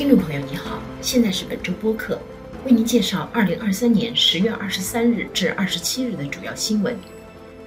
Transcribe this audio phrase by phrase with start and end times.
[0.00, 2.18] 听众朋友你好，现在是本周播客，
[2.64, 6.98] 为您介绍二零二三年十月二十三日至二十七日的主要新闻。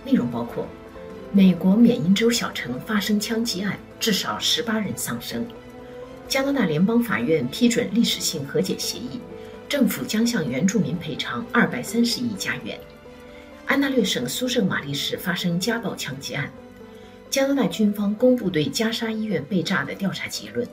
[0.04, 0.67] 内容，包括：
[1.31, 5.43] 美国缅因州小城发生枪击案，至少十八人丧生；
[6.27, 9.20] 加拿大联邦法院批准历史性和解协议，
[9.70, 12.75] 政府将向原住民赔偿二百三十亿加元；
[13.68, 16.47] 安大略省苏圣玛丽市发生家暴枪击案；
[17.29, 20.68] 加拿大军方公布对加沙医院被炸的调查结论。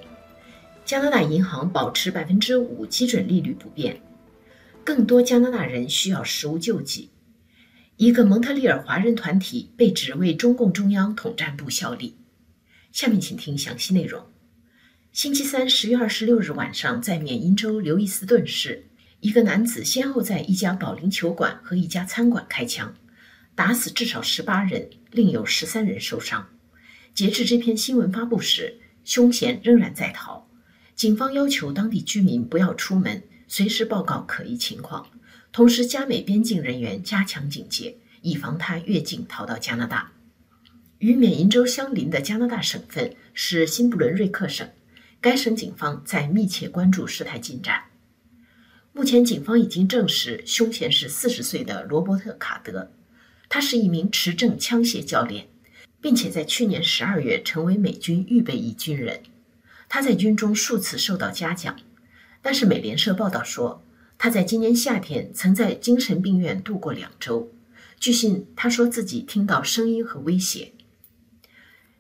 [0.91, 4.03] 加拿大银行保持百分之五基准利率不变，
[4.83, 7.11] 更多加拿大人需要食物救济。
[7.95, 12.17] 一个蒙特利尔华人团体被指为中共中央统战部效力。
[12.91, 14.27] 下面请听详细内容。
[15.13, 18.87] 星期三，十月二十六日晚上，在缅因州刘易斯顿市，
[19.21, 22.97] 一个男子先后在一家保龄球馆和一家餐馆开枪，
[23.55, 26.49] 打死至少十八人，另有十三人受伤。
[27.15, 30.50] 截至这篇新闻发布时，凶嫌仍然在逃。
[31.01, 35.09] 警方要求当地居民不要出门，随时报告可疑情况，
[35.51, 40.13] 同时加美边境人员加强警戒，以防他越境逃到加拿大。
[40.99, 44.69] 与缅因州相邻的加拿大省份是新布伦瑞克省，
[45.23, 47.85] 该省警方在密切关注事态进展。
[48.93, 52.93] 目前，警方已经证实凶嫌是四十岁的罗伯特·卡德，
[53.49, 55.49] 他是一名持证枪械教练，
[56.03, 59.23] 并且在去年十二月成为美军预备役军人。
[59.93, 61.77] 他在军中数次受到嘉奖，
[62.41, 63.83] 但是美联社报道说，
[64.17, 67.51] 他在今年夏天曾在精神病院度过两周。
[67.99, 70.71] 据信，他说自己听到声音和威胁。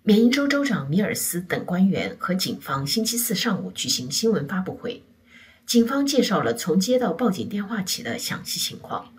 [0.05, 5.02] 缅因州州长米尔斯等官员和警方星期四上午举行新闻发布会，
[5.66, 9.12] 警方介绍了从接到报警电话起的详细情况。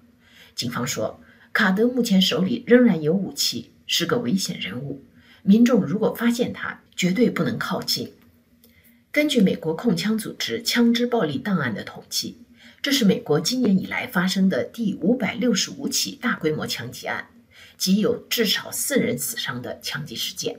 [0.56, 1.20] 警方说，
[1.52, 5.04] 卡德目前手里仍然有武器，是个危险人物。
[5.44, 8.14] 民众如果发现他，绝对不能靠近。
[9.14, 12.38] 根据美国控枪组织枪支暴力档案的统计，
[12.82, 17.28] 这是美国今年以来发生的第五百六十五起大规模枪击案，
[17.78, 20.58] 即有至少四人死伤的枪击事件，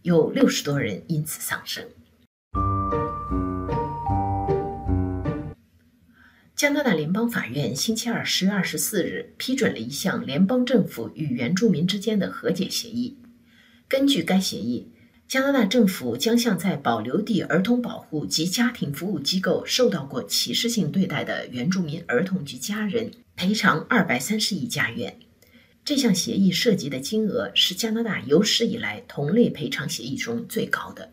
[0.00, 1.84] 有六十多人因此丧生。
[6.56, 13.18] 加拿大联邦法院星期二十月二十四日批准了一项联邦政府与原住民之间的和解协议，
[13.86, 14.90] 根据该协议。
[15.30, 25.20] 加拿大政府将向在保留地儿童保护及家庭服务机构受到过歧视性对待的原住民儿童及家人赔偿二百三十亿加元。
[25.84, 31.12] 这项协议涉及的金额是加拿大有史以来同类赔偿协议中最高的。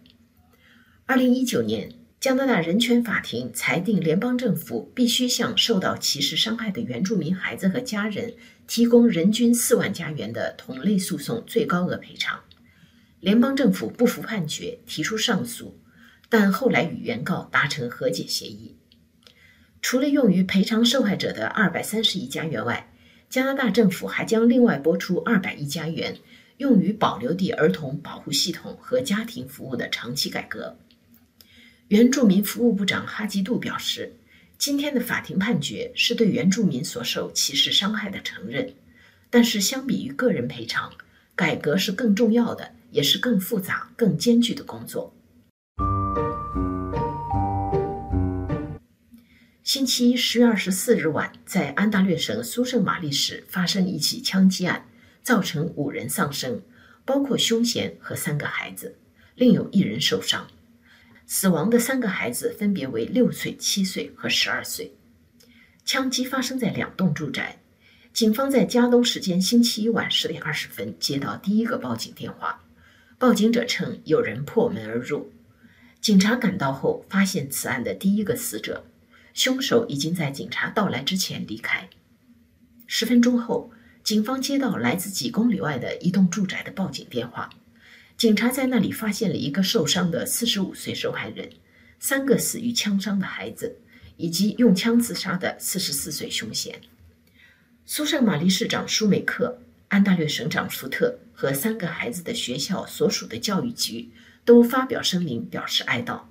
[1.06, 8.34] 二零一九年，加拿大人权法庭裁定联邦政府必须向受到歧视伤害的原住民孩子和家人
[8.66, 12.40] 提供人均四万加元的同类诉讼最高额赔偿。
[13.28, 15.78] 联邦政府不服判决，提出上诉，
[16.30, 18.78] 但后来与原告达成和解协议。
[19.82, 22.90] 除了用于赔偿受害者的二百三十亿加元外，
[23.30, 26.16] 加拿大政府还将另外拨出二百亿加元，
[26.56, 30.78] 用于保留地儿童保护系统和家庭服务的长期改革。
[31.90, 34.16] 原住民服务部长哈吉杜表示，
[34.58, 38.74] 今天的法庭判决是对原住民所受歧视伤害的承认，
[39.30, 40.94] 但是相比于个人赔偿，
[41.36, 42.72] 改革是更重要的。
[42.92, 45.14] 也是更复杂、更艰巨的工作。
[49.64, 54.86] 星期一，十月二十四日晚，在安大略省苏圣玛丽市发生一起枪击案，
[55.22, 56.62] 造成五人丧生，
[57.04, 58.96] 包括凶嫌和三个孩子，
[59.36, 60.48] 另有一人受伤。
[61.26, 64.94] 死亡的三个孩子分别为六岁、七岁和十二岁。
[65.84, 67.60] 枪击发生在两栋住宅。
[68.14, 72.64] 警方在加东时间星期一晚十点二十分接到第一个报警电话。
[73.20, 75.32] 报警者称有人破门而入，
[76.00, 78.86] 警察赶到后发现此案的第一个死者，
[79.34, 81.90] 凶手已经在警察到来之前离开。
[82.86, 83.72] 十分钟后，
[84.04, 87.50] 警方接到来自几公里外的一栋住宅的报警电话，
[88.16, 91.50] 警察在那里发现了一个受伤的四十五岁受害人，
[92.00, 93.80] 三个死于枪伤的孩子，
[94.18, 96.80] 以及用枪自杀的四十四岁凶嫌。
[97.84, 99.58] 苏圣玛丽市长舒美克。
[99.90, 104.10] 安大略省长福特和三个孩子的学校所属的教育局
[104.44, 106.22] 都发表声明表示哀悼。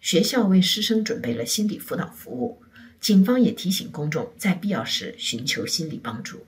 [0.00, 2.62] 学校为师生准备了心理辅导服务，
[3.00, 6.46] 警方也提醒公众在必要时寻求心理帮助。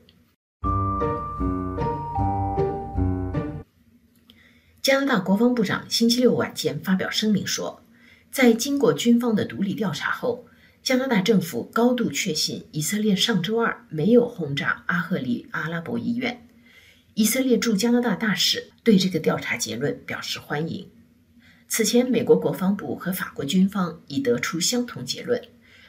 [4.80, 7.82] 加拿大国防部长星期六晚间发表声明说，
[8.30, 10.46] 在经过军方的独立调查后，
[10.80, 16.46] 加拿大政府高度确信以色列上周二没有轰炸阿赫里阿拉伯医院。
[17.18, 20.86] 以色列驻加拿大大使对这个调查结论表示欢迎。
[21.66, 25.40] 此前，美国国防部和法国军方已得出相同结论，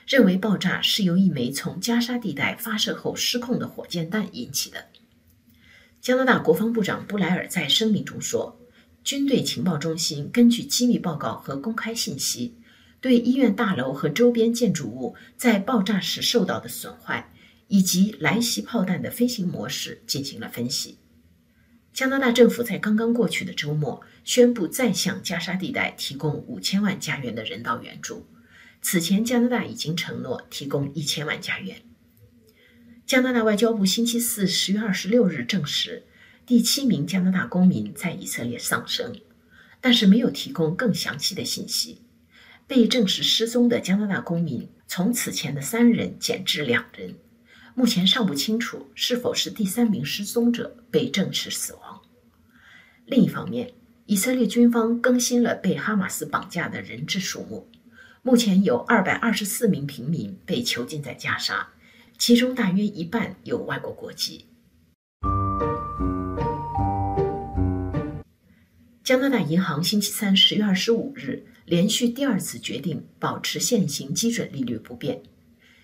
[0.08, 4.86] 认为爆炸是由一枚从加沙地带发射后失控的火箭弹引起的。
[6.00, 8.58] 加拿大国防部长布莱尔在声明中说
[9.04, 12.56] ：“军队情报中心根据机密报告和公开信息，
[13.02, 17.34] 对医院大楼和周边建筑物在爆炸时受到的损坏，
[17.68, 21.00] 以及来袭炮弹的飞行模式进行了分析。”
[21.98, 28.28] 加拿大政府在刚刚过去的周末宣布再向加沙地带提供五千万加元的人道援助。
[28.84, 31.82] 此前，加拿大已经承诺提供一千万加元。
[33.08, 36.04] 加拿大外交部星期四十月二十六日证实，
[36.46, 39.20] 第七名加拿大公民在以色列丧生，
[39.82, 42.04] 但是没有提供更详细的信息。
[42.68, 47.16] 被证实失踪的加拿大公民从此前的三人减至两人。
[47.78, 52.02] 目前尚不清楚是否是第三名失踪者被证实死亡。
[53.06, 53.72] 另一方面，
[54.08, 57.70] 以色列军方更新了被哈马斯绑架的人质数目，
[58.24, 61.68] 目前有二百二十四名平民被囚禁在加沙，
[62.18, 64.48] 其中大约一半有外国国籍。
[69.04, 75.22] 加拿大银行星期三十月二十五日连续第二次决定保持现行基准利率不变，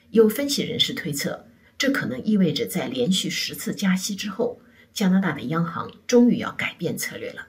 [0.10, 1.46] 有分析人士推测。
[1.84, 4.62] 这可能意味着，在连续十次加息之后，
[4.94, 7.48] 加拿大的央行终于要改变策略了。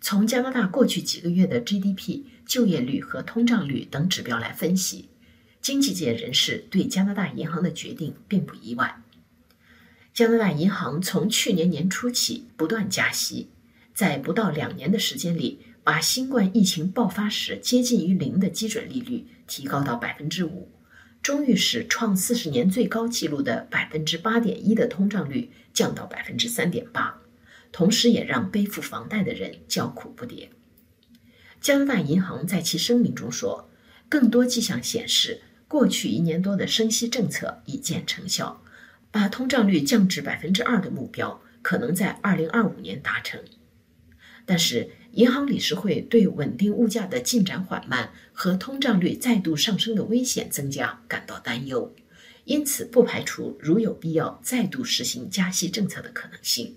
[0.00, 5.10] 从加拿大过去几个月的 GDP、就业率和通胀率等指标来分析，
[5.62, 9.00] 经济界人士对加拿大银行的决定并不意外。
[10.12, 13.50] 加拿大银行从去年年初起不断加息，
[13.94, 20.68] 在不到两年的时间里，把新冠疫情爆发时接近于零的基准利率提高到百分之五。
[21.22, 27.20] 终于使创四十年最高纪录的百分之八点一的通胀率降到百分之三点八，
[27.70, 30.48] 同时也让背负房贷的人叫苦不迭。
[31.60, 33.68] 加拿大银行在其声明中说，
[34.08, 38.62] 更多迹象显示，过去一年多的升息政策已见成效，
[39.10, 43.42] 把通胀率降至百分之二的目标可能在二零二五年达成。
[44.46, 51.92] 但是，银行理事会对稳定物价的进展缓慢和通胀率再度上升的危险增加感到担忧，
[52.44, 56.76] 因此不排除如有必要再度实行加息政策的可能性。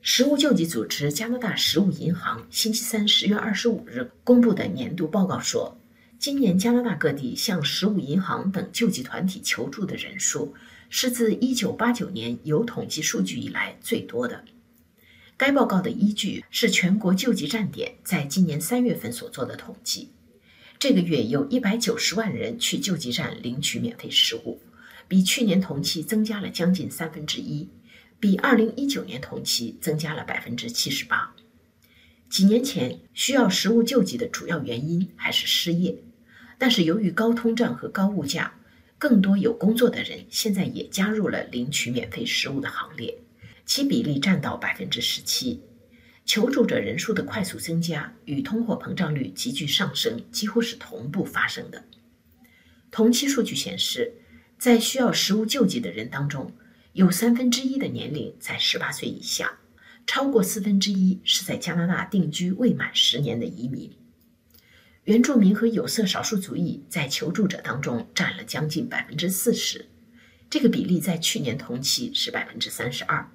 [0.00, 5.78] 食物救济组织加拿大食物银行星期三十月二十五日公布的年度报告说，
[6.18, 10.54] 今年加拿大各地向食物银行等救济团体求助的人数。
[10.88, 14.44] 是自1989年有统计数据以来最多的。
[15.36, 20.10] 该报告的依据是全国救济站点在今年三月份所做的统计。
[20.78, 24.60] 这个月有一百九十万人去救济站领取免费食物，
[25.06, 27.68] 比去年同期增加了将近三分之一，
[28.18, 31.34] 比2019年同期增加了百分之七十八。
[32.28, 36.02] 几年前需要食物救济的主要原因还是失业，
[36.58, 38.57] 但是由于高通胀和高物价。
[38.98, 43.16] 更多有工作的人现在也加入了领取免费食物的行列，
[43.64, 45.62] 其比例占到百分之十七。
[46.24, 51.84] 求助者人数的快速增加与通货膨胀率急剧上升几乎是同步发生的。
[52.90, 54.12] 同期数据显示，
[54.58, 56.52] 在需要食物救济的人当中，
[56.92, 59.58] 有三分之一的年龄在十八岁以下，
[60.06, 63.90] 超过四分之一是在加拿大定居未满十年的移民。
[65.08, 69.86] 原住民和有色少数族裔在求助者当中占了将近百分之四十，
[70.50, 73.26] 这个比例在去年同期是百分之三十二。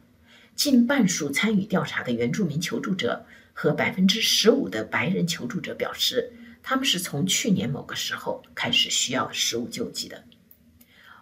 [0.55, 10.23] 近半数参与调查的原住民求助者和百分之十五的白人求助者表示，他们是从去年某个时候开始需要食物救济的。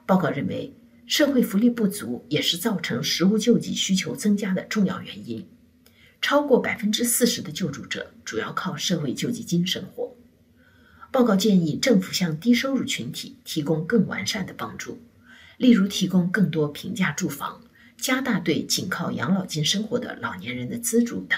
[0.06, 0.76] 报告认为，
[1.08, 5.48] 社会福利不足也是造成食物救济需求增加的重要原因。
[6.22, 10.14] 超过百分之四十的救助者主要靠社会救济金生活。
[11.12, 14.98] 报告建议政府向低收入群体提供更完善的帮助，
[15.58, 17.62] 例如提供更多平价住房，
[17.98, 21.38] 加大对仅靠养老金生活的老年人的资助等。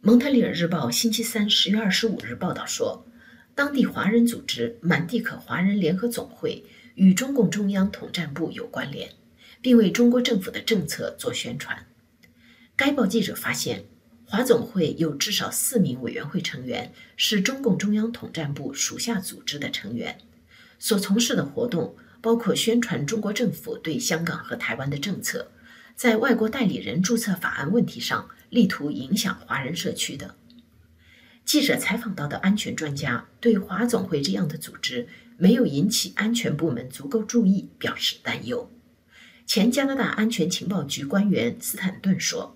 [0.00, 3.06] 蒙特利尔日报星期三十月二十五日报道说，
[3.54, 9.10] 当地华人组织满地可华人联合总会与中共中央统战部有关联，
[9.60, 11.84] 并为中国政府的政策做宣传。
[12.74, 13.84] 该报记者发现。
[14.28, 20.18] 华总会有至少四名委员会成员是中共中央统战部属下组织的成员，
[20.80, 25.52] 所从事的活动包括宣传中国政府对香港和台湾的政策，
[25.94, 30.28] 在外国代理人注册法案问题上力图影响华人社区等。
[31.44, 35.06] 记者采访到的安全专家对华总会这样的组织
[35.36, 38.68] 没有引起安全部门足够注意表示担忧。
[39.46, 42.55] 前加拿大安全情报局官员斯坦顿说：“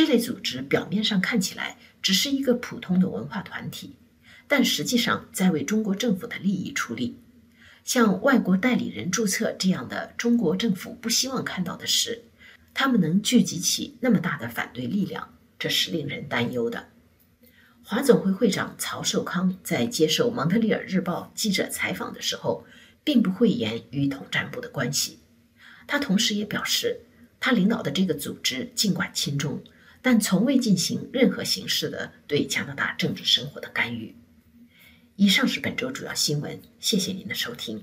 [0.00, 3.96] 这类组织表面上看起来只是一个普通的文化团体，
[4.48, 7.18] 但实际上在为中国政府的利益出力。
[7.84, 12.24] 像外国代理人注册这样的中国政府不希望看到的事，
[12.72, 16.88] 他们能聚集起那么大的反对力量，这是令人担忧的。”
[17.84, 22.64] 华总会会长曹寿康在接受《蒙特利尔日报》记者采访的时候，
[23.04, 25.18] 并不讳言与统战部的关系。
[25.86, 27.02] 他同时也表示，
[27.38, 29.62] 他领导的这个组织尽管轻重，
[30.00, 34.16] 但从未进行任何形式的对加拿大政治生活的干预。
[35.16, 37.78] 以上是本周主要新闻，谢谢您的收听。